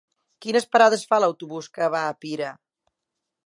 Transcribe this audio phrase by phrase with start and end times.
[0.45, 2.51] Quines parades fa l'autobús que va a Pira?